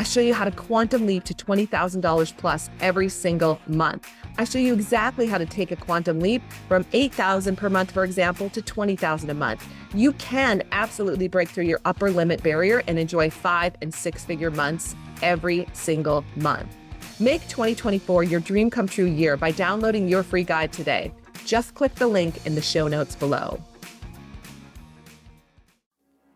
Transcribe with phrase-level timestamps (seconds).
[0.00, 4.08] I show you how to quantum leap to $20,000 plus every single month.
[4.38, 8.04] I show you exactly how to take a quantum leap from 8,000 per month, for
[8.04, 9.68] example, to 20,000 a month.
[9.92, 14.50] You can absolutely break through your upper limit barrier and enjoy five and six figure
[14.50, 16.74] months every single month.
[17.18, 21.12] Make 2024 your dream come true year by downloading your free guide today.
[21.44, 23.62] Just click the link in the show notes below.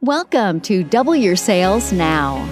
[0.02, 2.46] Welcome to Double Your Sales Now,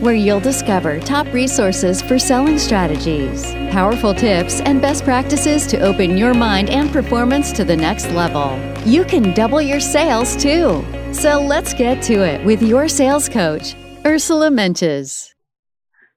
[0.00, 6.16] where you'll discover top resources for selling strategies, powerful tips, and best practices to open
[6.16, 8.58] your mind and performance to the next level.
[8.86, 10.84] You can double your sales too.
[11.12, 15.30] So let's get to it with your sales coach, Ursula Mentjes.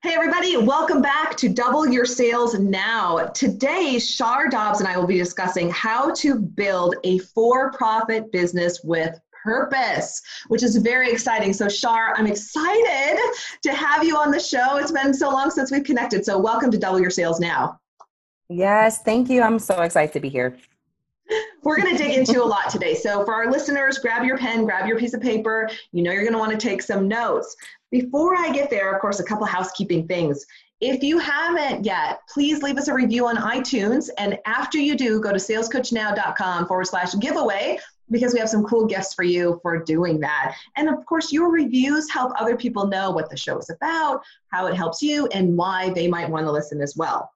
[0.03, 3.27] Hey, everybody, welcome back to Double Your Sales Now.
[3.27, 8.81] Today, Shar Dobbs and I will be discussing how to build a for profit business
[8.83, 11.53] with purpose, which is very exciting.
[11.53, 13.19] So, Shar, I'm excited
[13.61, 14.77] to have you on the show.
[14.77, 16.25] It's been so long since we've connected.
[16.25, 17.80] So, welcome to Double Your Sales Now.
[18.50, 19.41] Yes, thank you.
[19.41, 20.58] I'm so excited to be here.
[21.63, 22.95] We're going to dig into a lot today.
[22.95, 25.69] So, for our listeners, grab your pen, grab your piece of paper.
[25.91, 27.55] You know, you're going to want to take some notes.
[27.91, 30.45] Before I get there, of course, a couple housekeeping things.
[30.81, 34.09] If you haven't yet, please leave us a review on iTunes.
[34.17, 37.79] And after you do, go to salescoachnow.com forward slash giveaway
[38.12, 40.56] because we have some cool gifts for you for doing that.
[40.75, 44.68] And of course, your reviews help other people know what the show is about, how
[44.68, 47.31] it helps you, and why they might want to listen as well.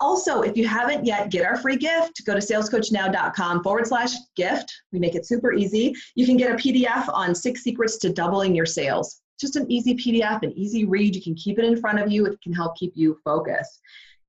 [0.00, 2.24] Also, if you haven't yet, get our free gift.
[2.24, 4.72] Go to salescoachnow.com forward slash gift.
[4.92, 5.94] We make it super easy.
[6.14, 9.20] You can get a PDF on six secrets to doubling your sales.
[9.38, 11.14] Just an easy PDF, an easy read.
[11.14, 12.24] You can keep it in front of you.
[12.26, 13.80] It can help keep you focused.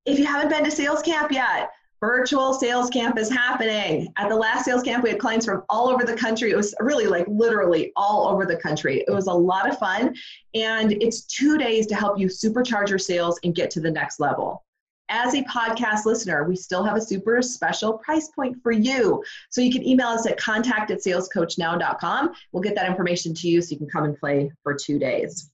[0.06, 1.70] If you haven't been to sales camp yet,
[2.02, 4.12] virtual sales camp is happening.
[4.18, 6.50] At the last sales camp, we had clients from all over the country.
[6.50, 9.06] It was really like literally all over the country.
[9.08, 10.16] It was a lot of fun.
[10.56, 14.20] And it's two days to help you supercharge your sales and get to the next
[14.20, 14.66] level.
[15.10, 19.24] As a podcast listener, we still have a super special price point for you.
[19.50, 22.32] So you can email us at contact at salescoachnow.com.
[22.52, 25.51] We'll get that information to you so you can come and play for two days.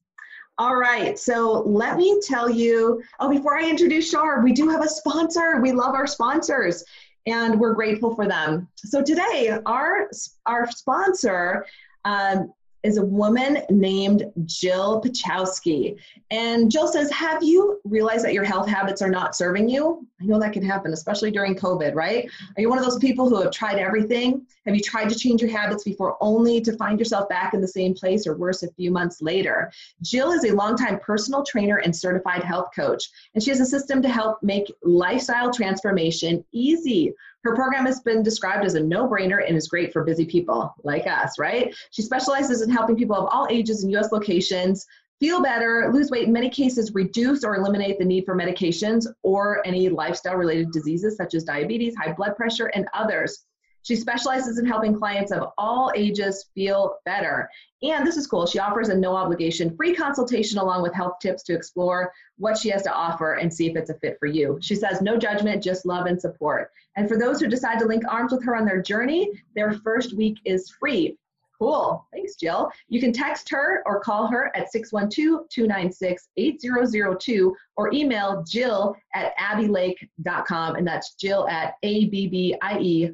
[0.60, 3.04] All right, so let me tell you.
[3.20, 5.62] Oh, before I introduce Shar, we do have a sponsor.
[5.62, 6.84] We love our sponsors,
[7.28, 8.68] and we're grateful for them.
[8.76, 10.10] So today, our
[10.48, 11.66] our sponsor
[12.06, 12.52] um,
[12.84, 15.98] is a woman named Jill Pachowski.
[16.32, 20.06] And Jill says, Have you realized that your health habits are not serving you?
[20.22, 22.30] I know that can happen, especially during COVID, right?
[22.56, 24.46] Are you one of those people who have tried everything?
[24.66, 27.68] Have you tried to change your habits before only to find yourself back in the
[27.68, 29.72] same place or worse a few months later?
[30.02, 34.02] Jill is a longtime personal trainer and certified health coach, and she has a system
[34.02, 37.14] to help make lifestyle transformation easy.
[37.48, 40.76] Her program has been described as a no brainer and is great for busy people
[40.84, 41.74] like us, right?
[41.92, 44.86] She specializes in helping people of all ages in US locations
[45.22, 49.66] feel better, lose weight, in many cases, reduce or eliminate the need for medications or
[49.66, 53.46] any lifestyle related diseases such as diabetes, high blood pressure, and others.
[53.88, 57.50] She specializes in helping clients of all ages feel better.
[57.82, 58.46] And this is cool.
[58.46, 62.68] She offers a no obligation free consultation along with health tips to explore what she
[62.68, 64.58] has to offer and see if it's a fit for you.
[64.62, 66.72] She says, no judgment, just love and support.
[66.98, 70.18] And for those who decide to link arms with her on their journey, their first
[70.18, 71.18] week is free.
[71.58, 72.06] Cool.
[72.12, 72.70] Thanks, Jill.
[72.90, 79.36] You can text her or call her at 612 296 8002 or email Jill at
[79.38, 80.76] abbielake.com.
[80.76, 83.12] And that's Jill at A B B I E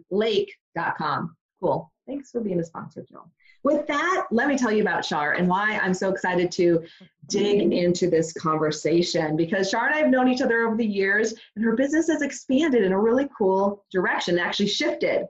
[0.76, 1.36] lake.com.
[1.62, 1.92] Cool.
[2.06, 3.30] Thanks for being a sponsor, Jill.
[3.64, 6.84] With that, let me tell you about Shar and why I'm so excited to
[7.28, 11.34] dig into this conversation because Shar and I have known each other over the years
[11.56, 15.28] and her business has expanded in a really cool direction, actually shifted.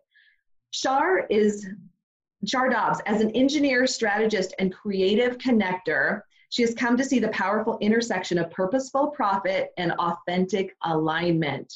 [0.72, 1.68] Shar is
[2.46, 7.30] Shar Dobbs, as an engineer, strategist, and creative connector, she has come to see the
[7.30, 11.74] powerful intersection of purposeful profit and authentic alignment.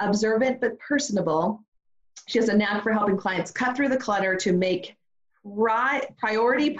[0.00, 1.62] Observant but personable,
[2.30, 4.94] she has a knack for helping clients cut through the clutter to make
[5.56, 6.78] pri- priority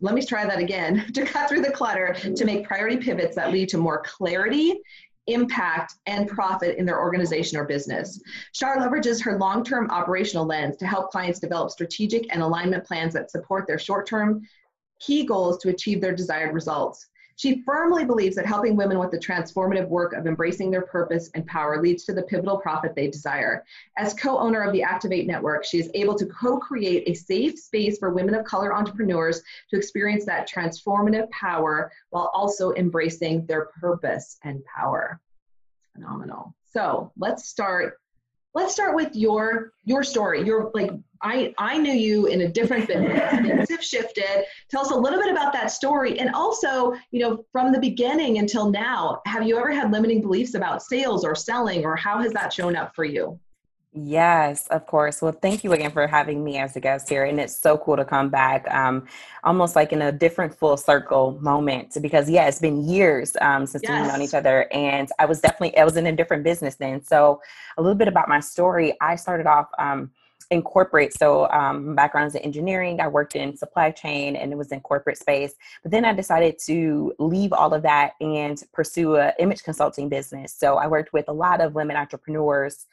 [0.00, 3.50] let me try that again to cut through the clutter to make priority pivots that
[3.50, 4.80] lead to more clarity
[5.28, 8.20] impact, and profit in their organization or business.
[8.52, 13.12] Shar leverages her long term operational lens to help clients develop strategic and alignment plans
[13.12, 14.40] that support their short term
[15.00, 17.06] key goals to achieve their desired results.
[17.38, 21.46] She firmly believes that helping women with the transformative work of embracing their purpose and
[21.46, 23.64] power leads to the pivotal profit they desire.
[23.96, 27.56] As co owner of the Activate Network, she is able to co create a safe
[27.56, 29.40] space for women of color entrepreneurs
[29.70, 35.20] to experience that transformative power while also embracing their purpose and power.
[35.94, 36.56] Phenomenal.
[36.64, 38.00] So let's start
[38.54, 40.42] let's start with your your story.
[40.42, 40.90] Your like
[41.22, 44.44] i i knew you in a different business things have shifted.
[44.70, 46.18] Tell us a little bit about that story.
[46.18, 50.54] And also you know from the beginning until now have you ever had limiting beliefs
[50.54, 53.38] about sales or selling or how has that shown up for you
[53.92, 55.22] Yes, of course.
[55.22, 57.24] Well, thank you again for having me as a guest here.
[57.24, 59.06] And it's so cool to come back, um,
[59.44, 63.82] almost like in a different full circle moment because, yeah, it's been years um, since
[63.82, 64.02] yes.
[64.02, 64.70] we've known each other.
[64.72, 67.02] And I was definitely, I was in a different business then.
[67.02, 67.40] So,
[67.78, 70.10] a little bit about my story I started off um,
[70.50, 71.14] in corporate.
[71.14, 73.00] So, um, background is in engineering.
[73.00, 75.54] I worked in supply chain and it was in corporate space.
[75.82, 80.54] But then I decided to leave all of that and pursue a image consulting business.
[80.54, 82.86] So, I worked with a lot of women entrepreneurs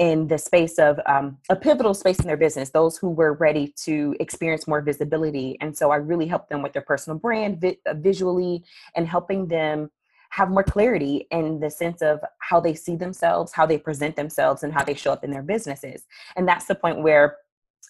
[0.00, 3.74] in the space of um, a pivotal space in their business, those who were ready
[3.76, 5.58] to experience more visibility.
[5.60, 8.64] And so I really helped them with their personal brand vi- uh, visually
[8.96, 9.90] and helping them
[10.30, 14.62] have more clarity in the sense of how they see themselves, how they present themselves,
[14.62, 16.04] and how they show up in their businesses.
[16.34, 17.36] And that's the point where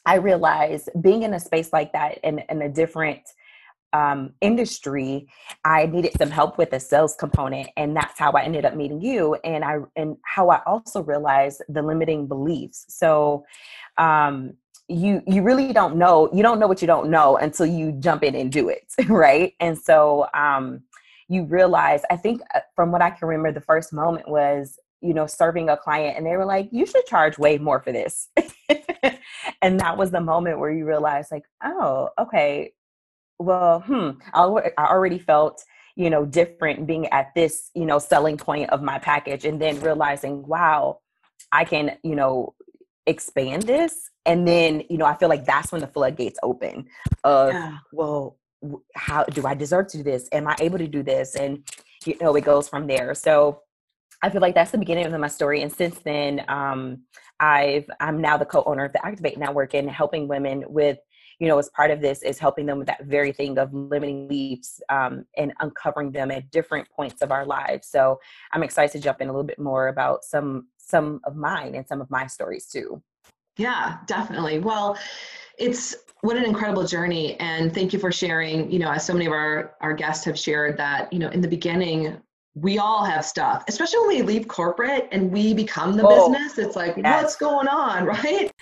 [0.04, 3.20] I realized being in a space like that in, in a different
[3.92, 5.28] um, industry,
[5.64, 9.00] I needed some help with the sales component, and that's how I ended up meeting
[9.00, 9.34] you.
[9.44, 12.86] And I and how I also realized the limiting beliefs.
[12.88, 13.44] So,
[13.98, 14.54] um,
[14.88, 18.22] you you really don't know you don't know what you don't know until you jump
[18.22, 19.54] in and do it, right?
[19.60, 20.82] And so, um,
[21.28, 22.02] you realize.
[22.10, 25.68] I think uh, from what I can remember, the first moment was you know serving
[25.68, 28.28] a client, and they were like, "You should charge way more for this."
[29.62, 32.72] and that was the moment where you realize like oh okay
[33.40, 34.44] well, hmm, I
[34.78, 35.64] already felt,
[35.96, 39.80] you know, different being at this, you know, selling point of my package and then
[39.80, 41.00] realizing, wow,
[41.50, 42.54] I can, you know,
[43.06, 44.10] expand this.
[44.26, 46.86] And then, you know, I feel like that's when the floodgates open
[47.24, 47.78] of, yeah.
[47.92, 48.36] well,
[48.94, 50.28] how do I deserve to do this?
[50.32, 51.34] Am I able to do this?
[51.34, 51.66] And,
[52.04, 53.14] you know, it goes from there.
[53.14, 53.62] So
[54.22, 55.62] I feel like that's the beginning of my story.
[55.62, 57.04] And since then, um,
[57.40, 60.98] I've, I'm now the co-owner of the Activate Network and helping women with
[61.40, 64.28] you know, as part of this is helping them with that very thing of limiting
[64.28, 67.88] beliefs um, and uncovering them at different points of our lives.
[67.88, 68.20] So
[68.52, 71.86] I'm excited to jump in a little bit more about some some of mine and
[71.88, 73.02] some of my stories too.
[73.56, 74.58] Yeah, definitely.
[74.58, 74.98] Well,
[75.58, 79.24] it's what an incredible journey and thank you for sharing you know as so many
[79.24, 82.20] of our our guests have shared that you know in the beginning
[82.54, 86.58] we all have stuff especially when we leave corporate and we become the oh, business
[86.58, 87.22] it's like yes.
[87.22, 88.52] what's going on right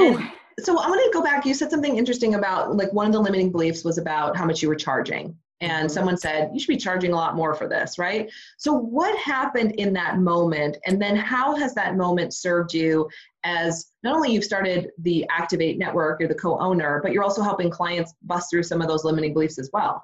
[0.00, 0.32] and,
[0.64, 1.44] so I want to go back.
[1.44, 4.62] You said something interesting about like one of the limiting beliefs was about how much
[4.62, 5.36] you were charging.
[5.60, 5.92] And mm-hmm.
[5.92, 8.30] someone said, you should be charging a lot more for this, right?
[8.56, 10.78] So, what happened in that moment?
[10.86, 13.08] And then, how has that moment served you
[13.44, 17.42] as not only you've started the Activate network, you're the co owner, but you're also
[17.42, 20.02] helping clients bust through some of those limiting beliefs as well?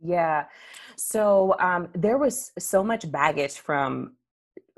[0.00, 0.44] Yeah.
[0.96, 4.14] So, um, there was so much baggage from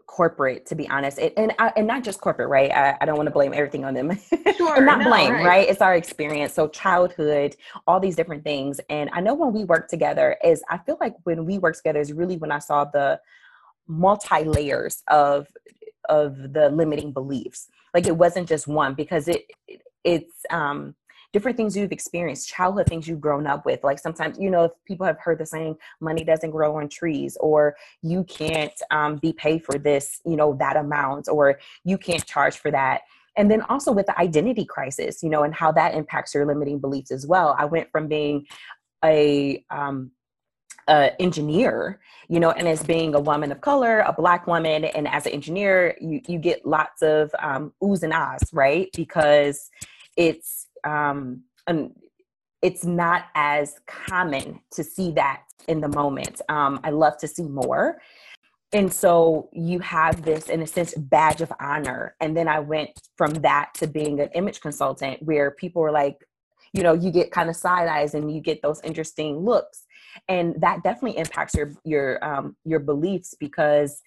[0.06, 3.16] corporate to be honest it, and I, and not just corporate right i, I don't
[3.16, 4.16] want to blame everything on them
[4.56, 5.44] sure, not no, blame right.
[5.44, 5.68] right.
[5.68, 9.88] it's our experience so childhood all these different things and i know when we work
[9.88, 13.20] together is i feel like when we work together is really when i saw the
[13.88, 15.48] multi layers of
[16.08, 19.50] of the limiting beliefs like it wasn't just one because it
[20.04, 20.94] it's um
[21.36, 23.84] different things you've experienced, childhood things you've grown up with.
[23.84, 27.36] Like sometimes, you know, if people have heard the saying, money doesn't grow on trees,
[27.40, 32.24] or you can't um, be paid for this, you know, that amount, or you can't
[32.24, 33.02] charge for that.
[33.36, 36.78] And then also with the identity crisis, you know, and how that impacts your limiting
[36.78, 37.54] beliefs as well.
[37.58, 38.46] I went from being
[39.04, 40.12] a um,
[40.88, 45.26] engineer, you know, and as being a woman of color, a black woman, and as
[45.26, 48.88] an engineer, you you get lots of um, oohs and ahs, right?
[48.96, 49.70] Because
[50.16, 51.90] it's um, and
[52.62, 56.40] it's not as common to see that in the moment.
[56.48, 58.00] Um, I love to see more.
[58.72, 62.16] And so you have this, in a sense, badge of honor.
[62.20, 66.16] And then I went from that to being an image consultant where people were like,
[66.72, 69.86] you know, you get kind of side eyes and you get those interesting looks.
[70.28, 74.02] And that definitely impacts your your um, your beliefs because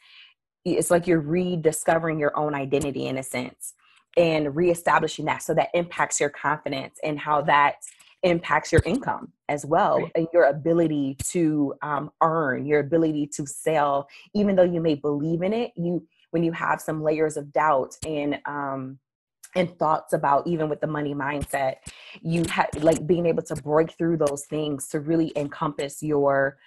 [0.66, 3.74] it's like you're rediscovering your own identity in a sense
[4.18, 7.76] and reestablishing that so that impacts your confidence and how that
[8.24, 10.12] impacts your income as well right.
[10.16, 15.42] and your ability to um, earn your ability to sell even though you may believe
[15.42, 19.00] in it you when you have some layers of doubt and um,
[19.56, 21.76] and thoughts about even with the money mindset
[22.22, 26.58] you have like being able to break through those things to really encompass your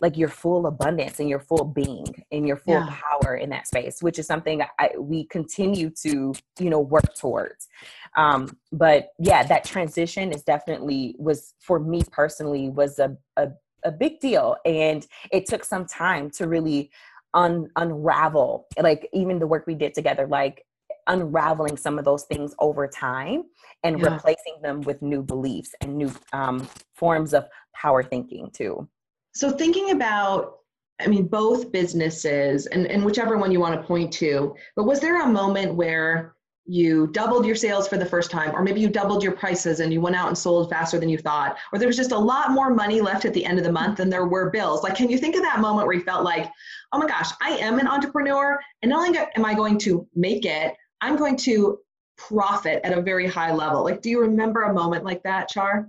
[0.00, 2.88] like your full abundance and your full being and your full yeah.
[2.90, 7.68] power in that space which is something I, we continue to you know work towards
[8.16, 13.48] um but yeah that transition is definitely was for me personally was a, a,
[13.84, 16.90] a big deal and it took some time to really
[17.34, 20.64] un, unravel like even the work we did together like
[21.06, 23.44] unraveling some of those things over time
[23.82, 24.14] and yeah.
[24.14, 28.88] replacing them with new beliefs and new um, forms of power thinking too
[29.34, 30.58] so thinking about
[31.00, 35.00] I mean, both businesses and, and whichever one you want to point to, but was
[35.00, 36.36] there a moment where
[36.66, 39.92] you doubled your sales for the first time, or maybe you doubled your prices and
[39.92, 42.52] you went out and sold faster than you thought, or there was just a lot
[42.52, 44.82] more money left at the end of the month than there were bills?
[44.82, 46.50] Like, can you think of that moment where you felt like,
[46.92, 50.46] oh my gosh, I am an entrepreneur, and not only am I going to make
[50.46, 51.80] it, I'm going to
[52.16, 53.84] profit at a very high level?
[53.84, 55.88] Like, do you remember a moment like that, Shar?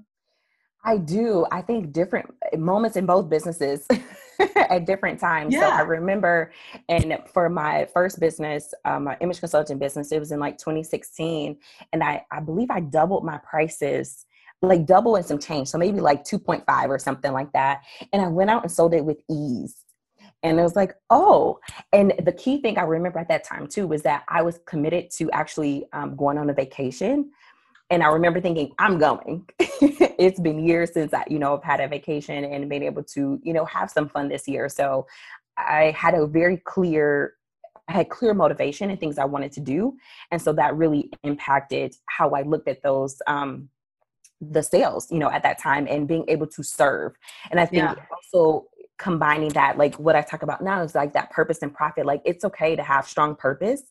[0.85, 1.45] I do.
[1.51, 3.87] I think different eh, moments in both businesses
[4.55, 5.53] at different times.
[5.53, 5.61] Yeah.
[5.61, 6.51] So I remember,
[6.87, 11.57] and for my first business, um, my image consulting business, it was in like 2016,
[11.91, 14.25] and I I believe I doubled my prices,
[14.61, 17.81] like double and some change, so maybe like 2.5 or something like that.
[18.13, 19.75] And I went out and sold it with ease.
[20.43, 21.59] And it was like, oh,
[21.91, 25.09] and the key thing I remember at that time too was that I was committed
[25.17, 27.31] to actually um, going on a vacation
[27.89, 29.47] and I remember thinking, I'm going.
[29.59, 33.39] it's been years since I, you know, I've had a vacation and been able to,
[33.43, 34.69] you know, have some fun this year.
[34.69, 35.05] So
[35.57, 37.35] I had a very clear,
[37.87, 39.95] I had clear motivation and things I wanted to do.
[40.31, 43.69] And so that really impacted how I looked at those um
[44.41, 47.13] the sales, you know, at that time and being able to serve.
[47.51, 47.95] And I think yeah.
[48.11, 52.05] also combining that, like what I talk about now is like that purpose and profit.
[52.05, 53.83] Like it's okay to have strong purpose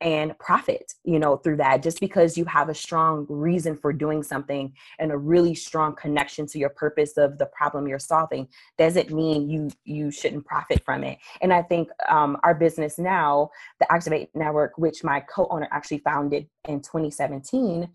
[0.00, 4.22] and profit you know through that just because you have a strong reason for doing
[4.22, 8.46] something and a really strong connection to your purpose of the problem you're solving
[8.76, 13.50] doesn't mean you you shouldn't profit from it and i think um, our business now
[13.80, 17.88] the activate network which my co-owner actually founded in 2017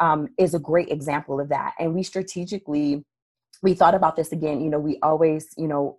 [0.00, 3.04] um, is a great example of that and we strategically
[3.62, 5.98] we thought about this again you know we always you know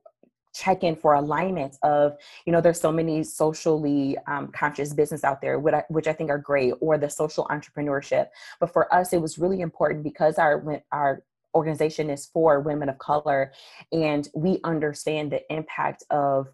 [0.53, 5.41] check in for alignment of you know there's so many socially um, conscious business out
[5.41, 8.27] there which I, which I think are great or the social entrepreneurship.
[8.59, 11.23] But for us it was really important because our our
[11.55, 13.51] organization is for women of color
[13.91, 16.47] and we understand the impact of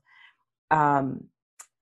[0.72, 1.26] um,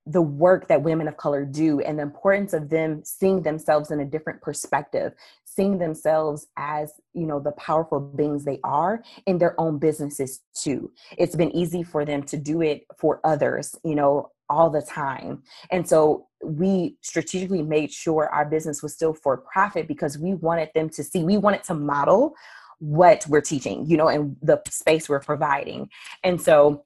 [0.06, 4.02] the work that women of color do and the importance of them seeing themselves in
[4.02, 5.14] a different perspective
[5.56, 10.92] seeing themselves as you know the powerful beings they are in their own businesses too.
[11.18, 15.42] It's been easy for them to do it for others you know all the time.
[15.72, 20.70] And so we strategically made sure our business was still for profit because we wanted
[20.76, 22.36] them to see we wanted to model
[22.80, 25.90] what we're teaching you know and the space we're providing.
[26.24, 26.86] And so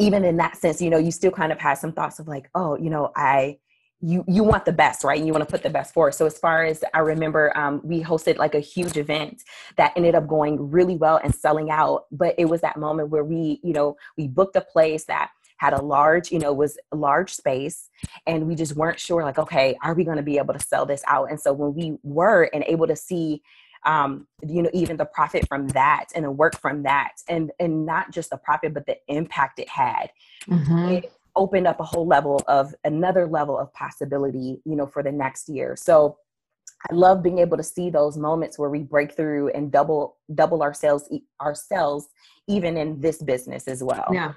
[0.00, 2.48] even in that sense, you know, you still kind of have some thoughts of like,
[2.54, 3.58] oh, you know, I
[4.00, 5.18] you you want the best right?
[5.18, 6.14] And you want to put the best forward.
[6.14, 9.42] So as far as i remember um, we hosted like a huge event
[9.76, 12.06] that ended up going really well and selling out.
[12.10, 15.74] But it was that moment where we you know we booked a place that had
[15.74, 17.90] a large you know was a large space
[18.26, 20.86] and we just weren't sure like okay are we going to be able to sell
[20.86, 21.30] this out?
[21.30, 23.42] And so when we were and able to see
[23.84, 27.86] um, you know, even the profit from that and the work from that, and and
[27.86, 30.10] not just the profit, but the impact it had.
[30.48, 30.88] Mm-hmm.
[30.88, 35.12] It opened up a whole level of another level of possibility, you know, for the
[35.12, 35.76] next year.
[35.76, 36.18] So
[36.90, 40.62] I love being able to see those moments where we break through and double double
[40.62, 42.06] our sales ourselves
[42.48, 44.06] even in this business as well.
[44.12, 44.32] Yeah.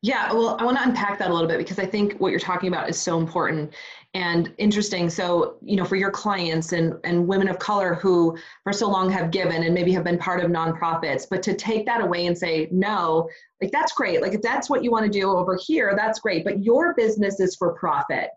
[0.00, 2.38] Yeah, well, I want to unpack that a little bit because I think what you're
[2.38, 3.74] talking about is so important
[4.14, 5.10] and interesting.
[5.10, 9.10] So, you know, for your clients and, and women of color who for so long
[9.10, 12.38] have given and maybe have been part of nonprofits, but to take that away and
[12.38, 13.28] say, no,
[13.60, 14.22] like that's great.
[14.22, 16.44] Like if that's what you want to do over here, that's great.
[16.44, 18.30] But your business is for profit.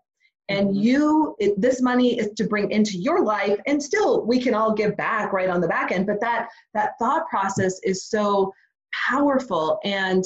[0.48, 0.80] And mm-hmm.
[0.80, 4.74] you, it, this money is to bring into your life, and still we can all
[4.74, 6.06] give back right on the back end.
[6.06, 8.52] But that that thought process is so
[8.92, 10.24] powerful, and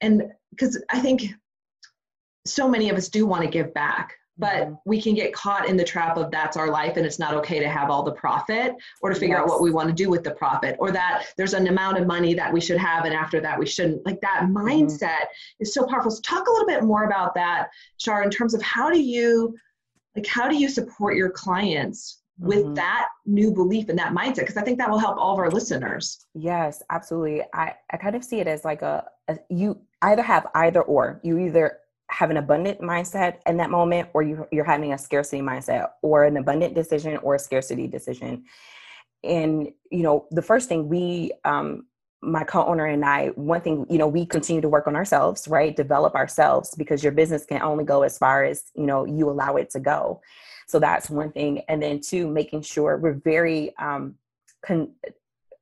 [0.00, 0.24] and
[0.56, 1.34] because I think
[2.46, 4.74] so many of us do want to give back, but mm-hmm.
[4.84, 7.58] we can get caught in the trap of that's our life and it's not okay
[7.60, 9.42] to have all the profit or to figure yes.
[9.42, 12.06] out what we want to do with the profit or that there's an amount of
[12.06, 14.04] money that we should have and after that we shouldn't.
[14.04, 14.56] Like that mm-hmm.
[14.56, 15.60] mindset mm-hmm.
[15.62, 16.10] is so powerful.
[16.10, 17.68] So talk a little bit more about that,
[17.98, 19.56] Shar, in terms of how do you
[20.16, 22.74] like how do you support your clients with mm-hmm.
[22.74, 25.50] that new belief and that mindset because i think that will help all of our
[25.50, 30.22] listeners yes absolutely i i kind of see it as like a, a you either
[30.22, 31.78] have either or you either
[32.10, 36.24] have an abundant mindset in that moment or you, you're having a scarcity mindset or
[36.24, 38.44] an abundant decision or a scarcity decision
[39.22, 41.86] and you know the first thing we um
[42.24, 45.76] my co-owner and I, one thing, you know, we continue to work on ourselves, right?
[45.76, 49.56] Develop ourselves because your business can only go as far as, you know, you allow
[49.56, 50.20] it to go.
[50.66, 51.62] So that's one thing.
[51.68, 54.16] And then two, making sure we're very um,
[54.64, 54.92] con-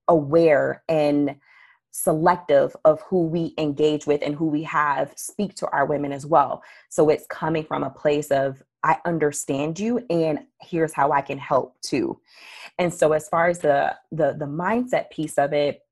[0.09, 1.37] aware and
[1.91, 6.25] selective of who we engage with and who we have speak to our women as
[6.25, 6.63] well.
[6.89, 11.39] So it's coming from a place of, I understand you and here's how I can
[11.39, 12.19] help too.
[12.79, 15.83] And so as far as the the the mindset piece of it,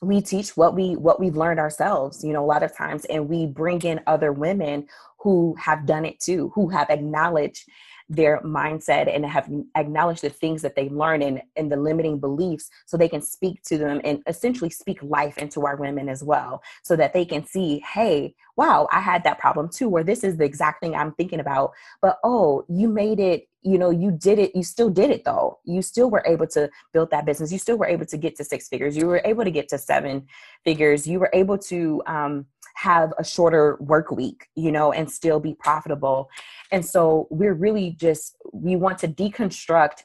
[0.00, 3.28] we teach what we what we've learned ourselves you know a lot of times and
[3.28, 4.86] we bring in other women
[5.18, 7.68] who have done it too who have acknowledged
[8.08, 12.70] their mindset and have acknowledged the things that they learn and, and the limiting beliefs
[12.86, 16.62] so they can speak to them and essentially speak life into our women as well.
[16.82, 20.36] So that they can see hey wow i had that problem too or this is
[20.36, 21.72] the exact thing i'm thinking about.
[22.00, 25.58] But oh you made it you know you did it you still did it though.
[25.64, 27.52] You still were able to build that business.
[27.52, 28.96] You still were able to get to six figures.
[28.96, 30.26] You were able to get to seven
[30.64, 31.06] figures.
[31.06, 32.46] You were able to um,
[32.76, 36.28] have a shorter work week you know and still be profitable.
[36.70, 40.02] And so we're really just we want to deconstruct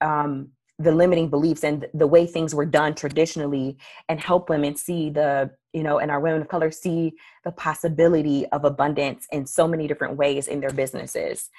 [0.00, 5.08] um, the limiting beliefs and the way things were done traditionally and help women see
[5.10, 7.12] the you know and our women of color see
[7.44, 11.50] the possibility of abundance in so many different ways in their businesses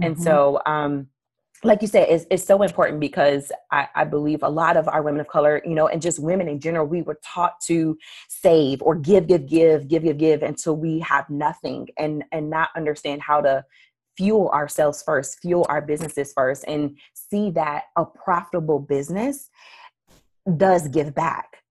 [0.00, 0.04] mm-hmm.
[0.04, 1.08] and so um
[1.62, 5.02] like you said, it's, it's so important because I, I, believe a lot of our
[5.02, 7.96] women of color, you know, and just women in general, we were taught to
[8.28, 12.68] save or give, give, give, give, give, give until we have nothing and and not
[12.76, 13.64] understand how to
[14.16, 19.48] fuel ourselves first, fuel our businesses first, and see that a profitable business
[20.58, 21.63] does give back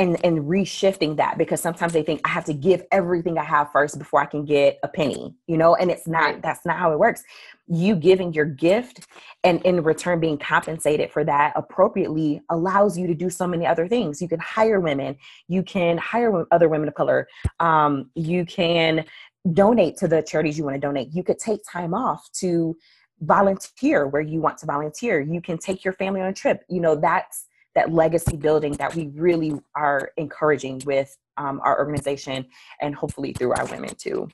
[0.00, 3.70] and and reshifting that because sometimes they think I have to give everything I have
[3.70, 6.42] first before I can get a penny, you know, and it's not right.
[6.42, 7.22] that's not how it works.
[7.68, 9.06] You giving your gift
[9.44, 13.86] and in return being compensated for that appropriately allows you to do so many other
[13.86, 14.22] things.
[14.22, 15.16] You can hire women,
[15.48, 17.28] you can hire other women of color,
[17.60, 19.04] um, you can
[19.52, 21.12] donate to the charities you want to donate.
[21.12, 22.74] You could take time off to
[23.20, 25.20] volunteer where you want to volunteer.
[25.20, 26.64] You can take your family on a trip.
[26.70, 32.46] You know, that's that legacy building that we really are encouraging with um, our organization
[32.80, 34.28] and hopefully through our women too.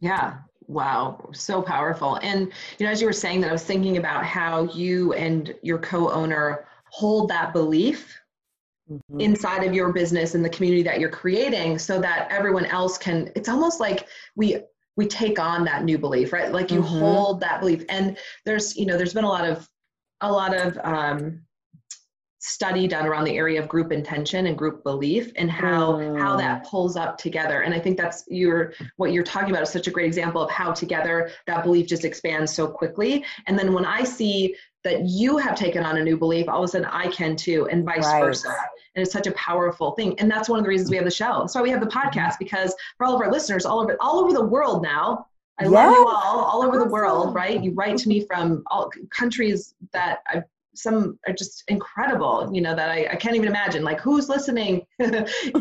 [0.00, 0.38] Yeah.
[0.68, 2.16] Wow, so powerful.
[2.22, 5.54] And you know, as you were saying that, I was thinking about how you and
[5.62, 8.18] your co-owner hold that belief
[8.90, 9.20] mm-hmm.
[9.20, 13.30] inside of your business and the community that you're creating so that everyone else can
[13.34, 14.58] it's almost like we
[14.96, 16.98] we take on that new belief right like you mm-hmm.
[16.98, 19.68] hold that belief and there's you know there's been a lot of
[20.22, 21.42] a lot of um,
[22.46, 26.16] study done around the area of group intention and group belief and how mm.
[26.16, 29.68] how that pulls up together and i think that's your what you're talking about is
[29.68, 33.72] such a great example of how together that belief just expands so quickly and then
[33.72, 34.54] when i see
[34.84, 37.66] that you have taken on a new belief all of a sudden i can too
[37.68, 38.22] and vice right.
[38.22, 38.54] versa
[38.94, 41.10] and it's such a powerful thing and that's one of the reasons we have the
[41.10, 42.44] show that's why we have the podcast mm-hmm.
[42.44, 45.26] because for all of our listeners all over all over the world now
[45.58, 45.72] I yes.
[45.72, 47.64] love you all, all over the world, right?
[47.64, 50.44] You write to me from all countries that I've
[50.76, 53.82] some are just incredible, you know, that I, I can't even imagine.
[53.82, 54.86] Like, who's listening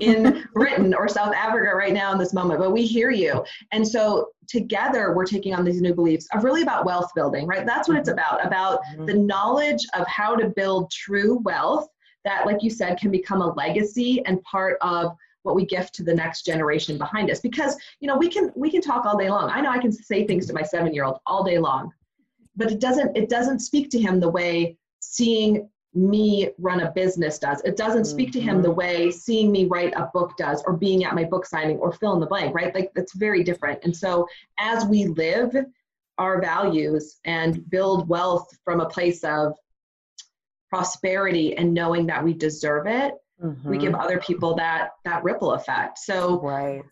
[0.01, 2.59] in Britain or South Africa right now in this moment?
[2.59, 3.43] But we hear you.
[3.71, 7.65] And so together we're taking on these new beliefs of really about wealth building, right?
[7.65, 8.19] That's what it's mm-hmm.
[8.19, 9.05] about, about mm-hmm.
[9.05, 11.87] the knowledge of how to build true wealth
[12.23, 16.03] that, like you said, can become a legacy and part of what we gift to
[16.03, 19.29] the next generation behind us because you know we can we can talk all day
[19.29, 21.91] long i know i can say things to my seven year old all day long
[22.55, 24.75] but it doesn't it doesn't speak to him the way
[25.13, 27.61] seeing me run a business does.
[27.61, 28.77] It doesn't speak to him the mm-hmm.
[28.77, 32.13] way seeing me write a book does, or being at my book signing, or fill
[32.13, 32.75] in the blank, right?
[32.75, 33.79] Like that's very different.
[33.83, 34.27] And so
[34.59, 35.55] as we live
[36.17, 39.53] our values and build wealth from a place of
[40.69, 43.69] prosperity and knowing that we deserve it, mm-hmm.
[43.69, 44.01] we give mm-hmm.
[44.01, 45.97] other people that that ripple effect.
[45.99, 46.83] So right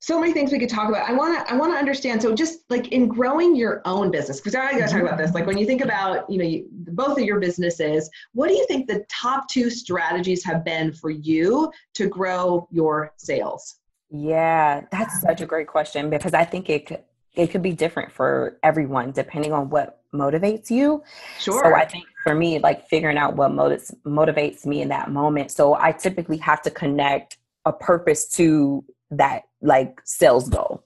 [0.00, 1.08] so many things we could talk about.
[1.08, 2.22] I want to I want to understand.
[2.22, 5.34] So just like in growing your own business, because I got to talk about this.
[5.34, 8.66] Like when you think about you know you, both of your businesses, what do you
[8.66, 13.76] think the top two strategies have been for you to grow your sales?
[14.10, 18.10] Yeah, that's such a great question because I think it could, it could be different
[18.10, 21.04] for everyone depending on what motivates you.
[21.38, 21.62] Sure.
[21.62, 25.50] So I think for me, like figuring out what motivates motivates me in that moment.
[25.50, 27.36] So I typically have to connect
[27.66, 30.84] a purpose to that like sales goal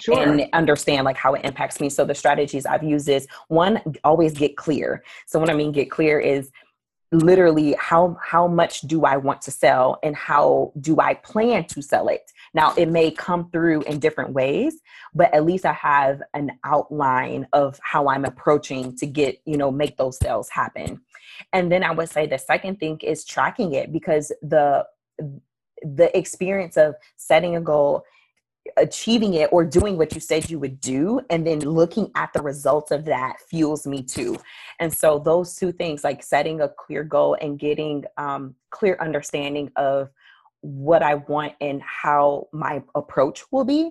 [0.00, 0.20] sure.
[0.20, 1.88] and understand like how it impacts me.
[1.88, 5.02] So the strategies I've used is one, always get clear.
[5.26, 6.50] So what I mean get clear is
[7.12, 11.82] literally how how much do i want to sell and how do i plan to
[11.82, 14.80] sell it now it may come through in different ways
[15.14, 19.70] but at least i have an outline of how i'm approaching to get you know
[19.70, 20.98] make those sales happen
[21.52, 24.82] and then i would say the second thing is tracking it because the
[25.82, 28.04] the experience of setting a goal
[28.76, 32.40] achieving it or doing what you said you would do and then looking at the
[32.40, 34.38] results of that fuels me too.
[34.78, 39.70] And so those two things like setting a clear goal and getting um, clear understanding
[39.74, 40.10] of
[40.62, 43.90] what i want and how my approach will be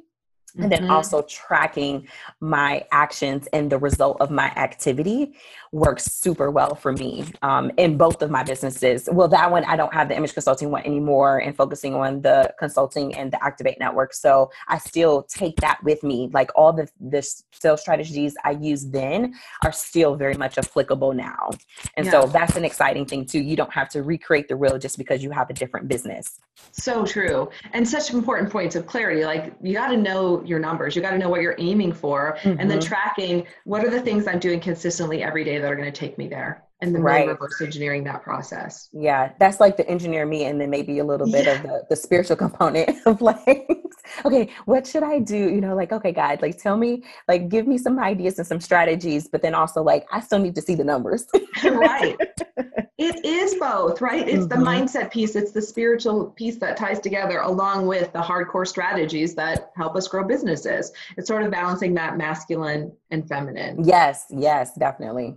[0.58, 0.92] and then mm-hmm.
[0.92, 2.08] also tracking
[2.40, 5.34] my actions and the result of my activity
[5.72, 9.08] works super well for me um, in both of my businesses.
[9.12, 12.54] Well that one i don't have the image consulting one anymore and focusing on the
[12.60, 14.14] consulting and the activate network.
[14.14, 16.30] So i still take that with me.
[16.34, 19.34] Like all the the sales strategies i used then
[19.64, 21.52] are still very much applicable now.
[21.96, 22.12] And yeah.
[22.12, 23.40] so that's an exciting thing too.
[23.40, 26.40] You don't have to recreate the wheel just because you have a different business.
[26.72, 27.50] So true.
[27.74, 29.24] And such important points of clarity.
[29.26, 30.96] Like you got to know your numbers.
[30.96, 32.60] You got to know what you're aiming for mm-hmm.
[32.60, 32.88] and then mm-hmm.
[32.88, 36.18] tracking what are the things I'm doing consistently every day that are going to take
[36.18, 36.64] me there.
[36.82, 37.28] And then right.
[37.28, 38.90] reverse engineering that process.
[38.92, 41.54] Yeah, that's like the engineer me, and then maybe a little bit yeah.
[41.54, 43.70] of the, the spiritual component of like,
[44.26, 45.38] okay, what should I do?
[45.38, 48.60] You know, like, okay, God, like, tell me, like, give me some ideas and some
[48.60, 51.28] strategies, but then also, like, I still need to see the numbers.
[51.64, 52.18] right.
[52.98, 54.28] It is both, right?
[54.28, 54.64] It's mm-hmm.
[54.64, 59.34] the mindset piece, it's the spiritual piece that ties together along with the hardcore strategies
[59.36, 60.92] that help us grow businesses.
[61.18, 63.84] It's sort of balancing that masculine and feminine.
[63.84, 65.36] Yes, yes, definitely.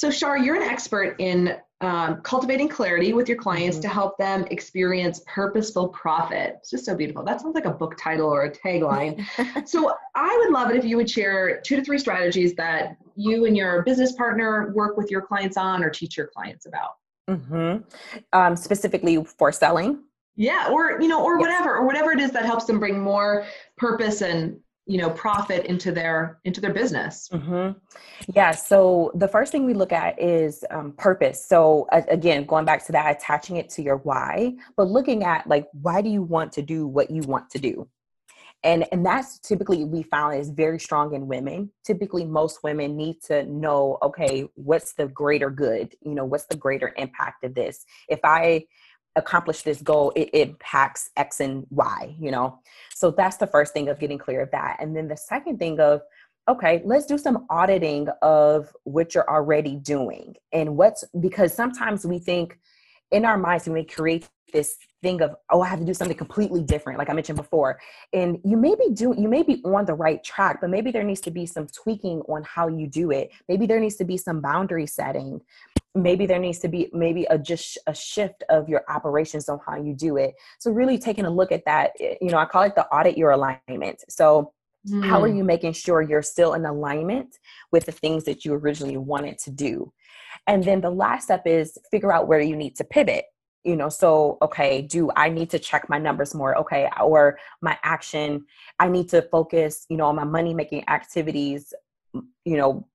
[0.00, 3.82] So, Shar, you're an expert in um, cultivating clarity with your clients mm-hmm.
[3.82, 6.54] to help them experience purposeful profit.
[6.56, 7.22] It's just so beautiful.
[7.22, 9.22] That sounds like a book title or a tagline.
[9.68, 13.44] so, I would love it if you would share two to three strategies that you
[13.44, 16.92] and your business partner work with your clients on or teach your clients about.
[17.28, 17.82] Mm-hmm.
[18.32, 20.02] Um, specifically for selling.
[20.34, 21.42] Yeah, or you know, or yes.
[21.42, 23.44] whatever, or whatever it is that helps them bring more
[23.76, 24.60] purpose and
[24.90, 27.28] you know profit into their into their business.
[27.32, 27.78] Mm-hmm.
[28.34, 31.46] yeah so the first thing we look at is um, purpose.
[31.46, 35.46] So uh, again going back to that attaching it to your why but looking at
[35.46, 37.88] like why do you want to do what you want to do?
[38.64, 41.70] And and that's typically we found is very strong in women.
[41.84, 45.94] Typically most women need to know okay what's the greater good?
[46.02, 47.84] You know what's the greater impact of this?
[48.08, 48.64] If i
[49.20, 52.58] accomplish this goal, it impacts X and Y, you know?
[52.94, 54.78] So that's the first thing of getting clear of that.
[54.80, 56.02] And then the second thing of,
[56.48, 62.18] okay, let's do some auditing of what you're already doing and what's because sometimes we
[62.18, 62.58] think
[63.10, 66.16] in our minds when we create this thing of oh i have to do something
[66.16, 67.78] completely different like i mentioned before
[68.12, 71.04] and you may be doing you may be on the right track but maybe there
[71.04, 74.16] needs to be some tweaking on how you do it maybe there needs to be
[74.16, 75.40] some boundary setting
[75.94, 79.76] maybe there needs to be maybe a just a shift of your operations on how
[79.76, 82.62] you do it so really taking a look at that eh, you know i call
[82.62, 84.52] it the audit your alignment so
[84.88, 85.04] mm.
[85.04, 85.38] how are hmm.
[85.38, 87.38] you making sure you're still in alignment
[87.72, 89.92] with the things that you originally wanted to do
[90.46, 93.24] and then the last step is figure out where you need to pivot
[93.64, 97.76] you know so okay do i need to check my numbers more okay or my
[97.82, 98.44] action
[98.78, 101.74] i need to focus you know on my money making activities
[102.44, 102.86] you know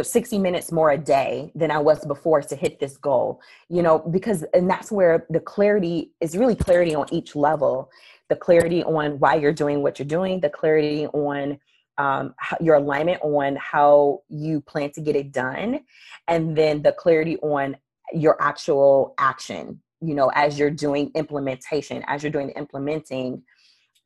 [0.00, 3.98] 60 minutes more a day than I was before to hit this goal, you know,
[3.98, 7.90] because, and that's where the clarity is really clarity on each level.
[8.30, 11.58] The clarity on why you're doing what you're doing, the clarity on
[11.98, 15.80] um, your alignment on how you plan to get it done,
[16.26, 17.76] and then the clarity on
[18.14, 23.42] your actual action, you know, as you're doing implementation, as you're doing the implementing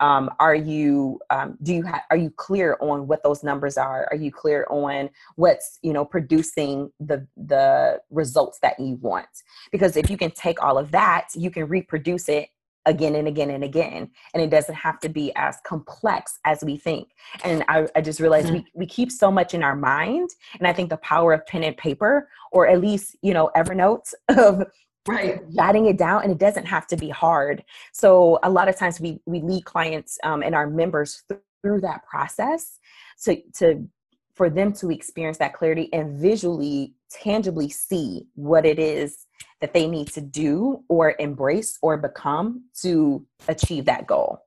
[0.00, 4.06] um, are you um, do you have are you clear on what those numbers are?
[4.10, 9.28] Are you clear on what's you know producing the the results that you want?
[9.72, 12.50] Because if you can take all of that you can reproduce it
[12.86, 16.76] again and again and again and it doesn't have to be as complex as we
[16.76, 17.08] think.
[17.44, 18.56] And i, I just realized mm-hmm.
[18.56, 21.64] we, we keep so much in our mind and i think the power of pen
[21.64, 24.62] and paper or at least you know evernote of
[25.08, 25.50] right.
[25.54, 27.64] jotting it down and it doesn't have to be hard.
[27.92, 31.80] So a lot of times we we lead clients um, and our members th- through
[31.82, 32.78] that process
[33.24, 33.88] to to
[34.34, 39.26] for them to experience that clarity and visually tangibly see what it is
[39.60, 44.42] that they need to do or embrace or become to achieve that goal.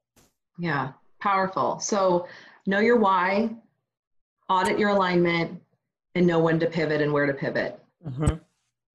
[0.59, 0.91] Yeah.
[1.19, 1.79] Powerful.
[1.79, 2.27] So
[2.67, 3.55] know your why
[4.47, 5.59] audit your alignment
[6.15, 7.79] and know when to pivot and where to pivot.
[8.07, 8.35] Mm-hmm.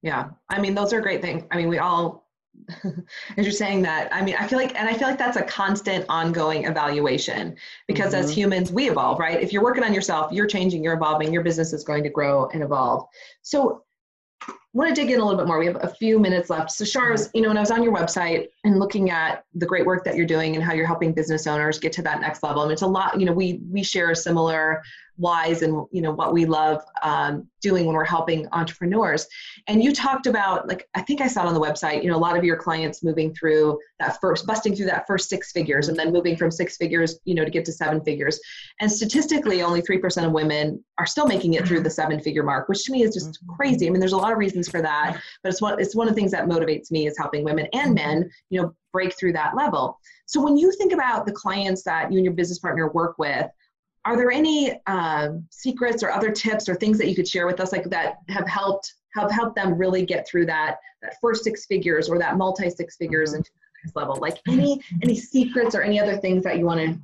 [0.05, 0.29] Yeah.
[0.49, 1.43] I mean, those are great things.
[1.49, 2.23] I mean, we all
[2.83, 5.43] as you're saying that i mean i feel like and i feel like that's a
[5.43, 7.53] constant ongoing evaluation
[7.85, 8.23] because mm-hmm.
[8.23, 11.43] as humans we evolve right if you're working on yourself you're changing you're evolving your
[11.43, 13.05] business is going to grow and evolve
[13.41, 13.83] so
[14.47, 15.57] I want to dig in a little bit more.
[15.57, 16.69] We have a few minutes left.
[16.69, 19.85] So, Shars, you know, when I was on your website and looking at the great
[19.85, 22.63] work that you're doing and how you're helping business owners get to that next level,
[22.63, 23.19] I mean, it's a lot.
[23.19, 24.81] You know, we we share a similar
[25.17, 29.25] whys and you know what we love um, doing when we're helping entrepreneurs.
[29.67, 32.17] And you talked about like i think i saw it on the website you know
[32.17, 35.87] a lot of your clients moving through that first busting through that first six figures
[35.87, 38.39] and then moving from six figures you know to get to seven figures.
[38.81, 42.67] And statistically only 3% of women are still making it through the seven figure mark
[42.67, 43.55] which to me is just mm-hmm.
[43.55, 43.87] crazy.
[43.87, 46.13] I mean there's a lot of reasons for that but it's one it's one of
[46.13, 49.55] the things that motivates me is helping women and men you know break through that
[49.55, 53.17] level so when you think about the clients that you and your business partner work
[53.17, 53.47] with
[54.05, 57.59] are there any um, secrets or other tips or things that you could share with
[57.59, 61.65] us like that have helped have helped them really get through that that first six
[61.65, 63.37] figures or that multi six figures mm-hmm.
[63.37, 66.79] into the next level like any any secrets or any other things that you want
[66.79, 66.99] to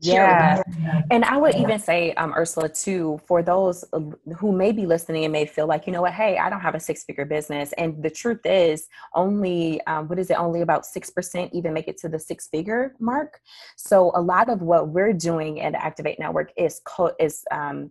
[0.00, 0.62] yeah.
[1.10, 4.00] And i would even say um, ursula too for those uh,
[4.36, 6.12] who may be listening and may feel like you know what?
[6.12, 7.72] Hey i don't have a six figure business.
[7.78, 10.38] And the truth is only um, what is it?
[10.38, 13.40] Only about 6% even make it to the six figure mark.
[13.76, 17.90] So a lot of what we're doing at activate network is co- is um,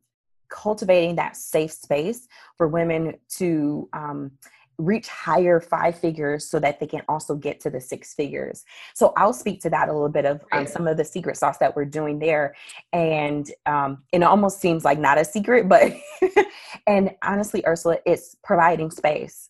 [0.50, 4.32] cultivating that safe space for women to um,
[4.78, 8.64] reach higher five figures so that they can also get to the six figures.
[8.94, 11.58] So I'll speak to that a little bit of um, some of the secret sauce
[11.58, 12.56] that we're doing there.
[12.94, 15.94] And um, it almost seems like not a secret, but
[16.88, 19.50] and honestly, Ursula, it's providing space,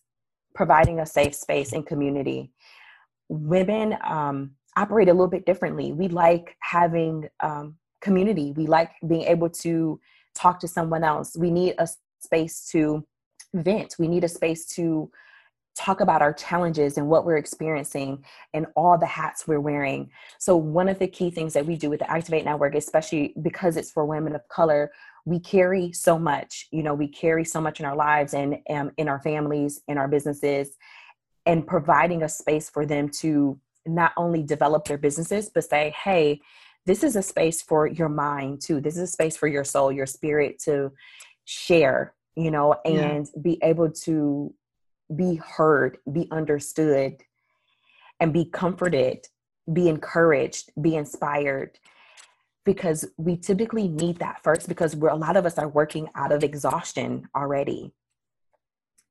[0.54, 2.50] providing a safe space and community.
[3.28, 5.92] Women um, operate a little bit differently.
[5.92, 8.52] We like having um, community.
[8.52, 10.00] We like being able to
[10.34, 11.36] talk to someone else.
[11.36, 11.88] We need a
[12.20, 13.04] space to
[13.54, 13.96] vent.
[13.98, 15.10] We need a space to
[15.78, 20.10] talk about our challenges and what we're experiencing and all the hats we're wearing.
[20.38, 23.76] So, one of the key things that we do with the Activate Network, especially because
[23.76, 24.90] it's for women of color,
[25.24, 26.66] we carry so much.
[26.72, 29.98] You know, we carry so much in our lives and um, in our families, in
[29.98, 30.76] our businesses,
[31.46, 36.40] and providing a space for them to not only develop their businesses, but say, hey,
[36.86, 38.80] this is a space for your mind too.
[38.80, 40.92] This is a space for your soul, your spirit to
[41.44, 43.40] share you know, and yeah.
[43.42, 44.54] be able to
[45.14, 47.22] be heard, be understood,
[48.20, 49.26] and be comforted,
[49.72, 51.78] be encouraged, be inspired.
[52.64, 56.32] Because we typically need that first because we're a lot of us are working out
[56.32, 57.94] of exhaustion already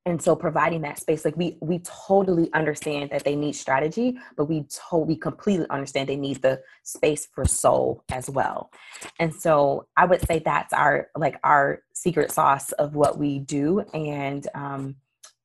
[0.07, 4.45] and so providing that space like we we totally understand that they need strategy but
[4.45, 8.71] we totally completely understand they need the space for soul as well.
[9.19, 13.81] And so i would say that's our like our secret sauce of what we do.
[13.93, 14.95] And um,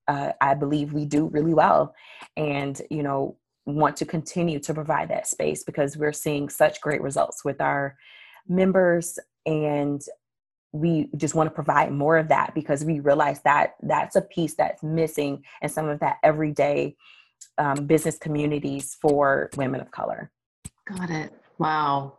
[0.07, 1.94] uh, i believe we do really well.
[2.37, 7.03] And you know want to continue to provide that space because we're seeing such great
[7.03, 7.96] results with our
[8.48, 9.18] members.
[9.46, 10.01] And
[10.72, 14.54] we just want to provide more of that because we realize that that's a piece
[14.54, 16.96] that's missing in some of that everyday
[17.58, 20.30] um, business communities for women of color.
[20.87, 21.32] Got it.
[21.58, 22.18] Wow.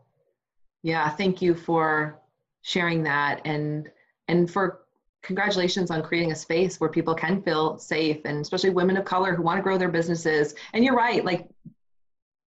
[0.84, 2.20] Yeah, thank you for
[2.62, 3.89] sharing that and
[4.28, 4.84] and for
[5.22, 9.34] congratulations on creating a space where people can feel safe and especially women of color
[9.34, 10.54] who want to grow their businesses.
[10.74, 11.48] And you're right, like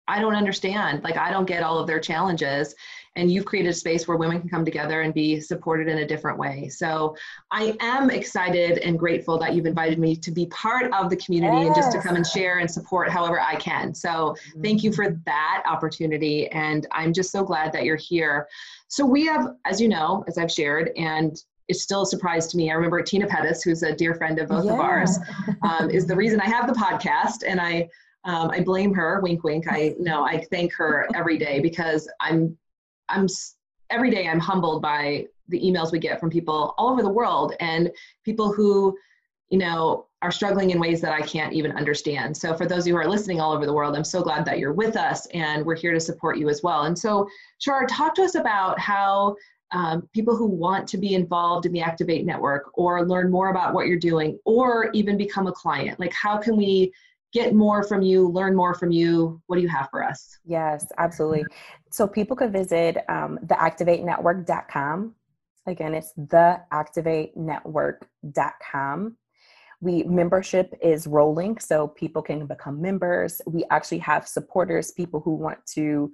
[0.08, 1.02] I don't understand.
[1.02, 2.74] Like I don't get all of their challenges
[3.16, 6.06] and you've created a space where women can come together and be supported in a
[6.06, 6.68] different way.
[6.68, 7.16] So
[7.50, 11.56] I am excited and grateful that you've invited me to be part of the community
[11.56, 11.66] yes.
[11.66, 13.94] and just to come and share and support however I can.
[13.94, 16.48] So thank you for that opportunity.
[16.48, 18.46] And I'm just so glad that you're here.
[18.88, 22.56] So we have, as you know, as I've shared, and it's still a surprise to
[22.56, 22.70] me.
[22.70, 24.74] I remember Tina Pettis, who's a dear friend of both yeah.
[24.74, 25.18] of ours,
[25.62, 27.42] um, is the reason I have the podcast.
[27.44, 27.88] And I
[28.26, 29.66] um, I blame her, wink, wink.
[29.68, 32.58] I no, I thank her every day because I'm
[33.08, 33.28] I'm
[33.88, 37.54] every day I'm humbled by the emails we get from people all over the world
[37.60, 37.88] and
[38.24, 38.98] people who,
[39.48, 42.36] you know, are struggling in ways that I can't even understand.
[42.36, 44.72] So for those who are listening all over the world, I'm so glad that you're
[44.72, 46.82] with us and we're here to support you as well.
[46.82, 49.36] And so, Shar, talk to us about how
[49.70, 53.72] um, people who want to be involved in the Activate Network or learn more about
[53.72, 56.92] what you're doing or even become a client, like how can we
[57.32, 59.40] get more from you, learn more from you?
[59.46, 60.38] What do you have for us?
[60.44, 61.46] Yes, absolutely.
[61.90, 65.14] So people could visit um, theactivatenetwork.com.
[65.66, 69.16] Again, it's theactivatenetwork.com.
[69.82, 73.42] We membership is rolling, so people can become members.
[73.46, 76.10] We actually have supporters, people who want to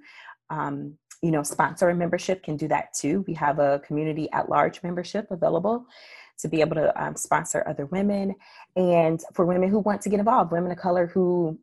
[0.49, 4.49] um, you know sponsor a membership can do that too we have a community at
[4.49, 5.87] large membership available
[6.39, 8.35] to be able to um, sponsor other women
[8.75, 11.59] and for women who want to get involved, women of color who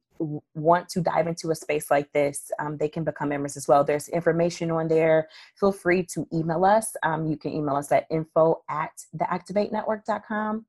[0.55, 3.85] want to dive into a space like this, um, they can become members as well.
[3.85, 5.29] There's information on there.
[5.59, 6.95] Feel free to email us.
[7.03, 10.67] Um, you can email us at info at theactivatenetwork.com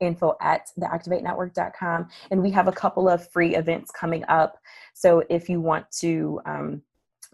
[0.00, 4.58] info at theactivatenetwork.com and we have a couple of free events coming up
[4.92, 6.82] so if you want to um,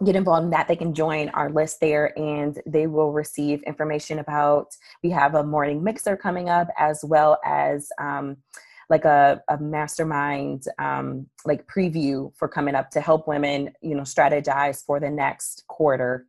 [0.05, 4.19] get involved in that they can join our list there and they will receive information
[4.19, 4.69] about
[5.03, 8.37] we have a morning mixer coming up as well as um,
[8.89, 14.03] like a, a mastermind um, like preview for coming up to help women you know
[14.03, 16.27] strategize for the next quarter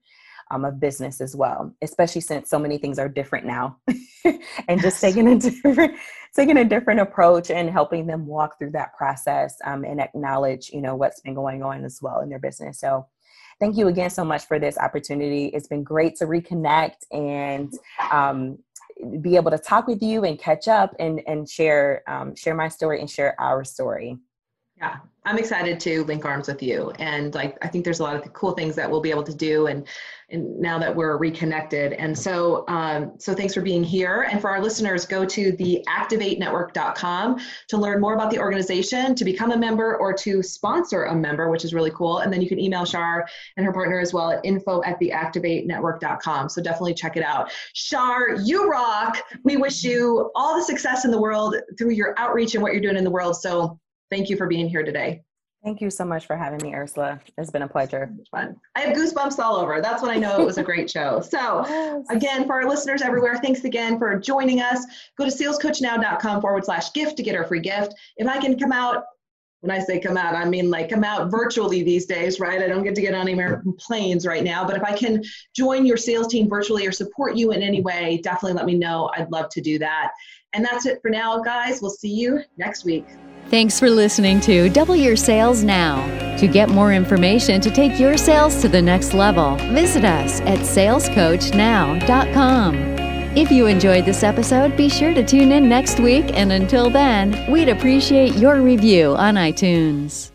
[0.51, 3.77] um, of business as well especially since so many things are different now
[4.67, 5.97] and just taking a different
[6.35, 10.81] taking a different approach and helping them walk through that process um, and acknowledge you
[10.81, 12.79] know what's been going on as well in their business.
[12.79, 13.07] So
[13.61, 15.45] thank you again so much for this opportunity.
[15.53, 17.71] It's been great to reconnect and
[18.11, 18.57] um,
[19.21, 22.67] be able to talk with you and catch up and and share um, share my
[22.67, 24.17] story and share our story.
[24.81, 26.91] Yeah, I'm excited to link arms with you.
[26.97, 29.35] And like, I think there's a lot of cool things that we'll be able to
[29.35, 29.67] do.
[29.67, 29.87] And,
[30.31, 31.93] and now that we're reconnected.
[31.93, 34.23] And so, um, so thanks for being here.
[34.31, 39.23] And for our listeners, go to the activatenetwork.com to learn more about the organization, to
[39.23, 42.19] become a member or to sponsor a member, which is really cool.
[42.19, 46.49] And then you can email Shar and her partner as well at info at theactivatenetwork.com.
[46.49, 47.51] So definitely check it out.
[47.73, 49.21] Shar, you rock.
[49.43, 52.81] We wish you all the success in the world through your outreach and what you're
[52.81, 53.35] doing in the world.
[53.35, 53.79] So
[54.11, 55.23] Thank you for being here today.
[55.63, 57.19] Thank you so much for having me, Ursula.
[57.37, 58.11] It's been a pleasure.
[58.31, 58.55] Fun.
[58.75, 59.79] I have goosebumps all over.
[59.79, 61.21] That's when I know it was a great show.
[61.31, 64.85] So, again, for our listeners everywhere, thanks again for joining us.
[65.17, 67.93] Go to salescoachnow.com forward slash gift to get our free gift.
[68.17, 69.05] If I can come out,
[69.61, 72.61] when I say come out, I mean like come out virtually these days, right?
[72.61, 75.23] I don't get to get on American planes right now, but if I can
[75.55, 79.11] join your sales team virtually or support you in any way, definitely let me know.
[79.15, 80.11] I'd love to do that.
[80.53, 81.81] And that's it for now, guys.
[81.81, 83.05] We'll see you next week.
[83.49, 86.05] Thanks for listening to Double Your Sales Now.
[86.37, 90.59] To get more information to take your sales to the next level, visit us at
[90.59, 93.00] salescoachnow.com.
[93.33, 96.25] If you enjoyed this episode, be sure to tune in next week.
[96.33, 100.30] And until then, we'd appreciate your review on iTunes.